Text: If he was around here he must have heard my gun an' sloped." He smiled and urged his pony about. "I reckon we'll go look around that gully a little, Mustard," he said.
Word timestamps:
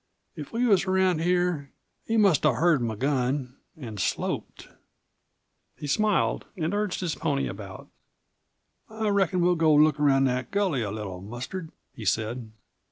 If 0.35 0.49
he 0.49 0.63
was 0.65 0.85
around 0.85 1.21
here 1.21 1.69
he 2.07 2.17
must 2.17 2.41
have 2.43 2.55
heard 2.55 2.81
my 2.81 2.95
gun 2.95 3.57
an' 3.77 3.97
sloped." 3.99 4.67
He 5.77 5.85
smiled 5.85 6.47
and 6.57 6.73
urged 6.73 7.01
his 7.01 7.13
pony 7.13 7.45
about. 7.47 7.87
"I 8.89 9.09
reckon 9.09 9.41
we'll 9.41 9.53
go 9.53 9.71
look 9.75 9.99
around 9.99 10.23
that 10.23 10.49
gully 10.49 10.81
a 10.81 10.89
little, 10.89 11.21
Mustard," 11.21 11.71
he 11.93 12.03
said. 12.03 12.51